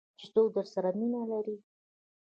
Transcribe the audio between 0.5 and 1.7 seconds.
درسره مینه لري.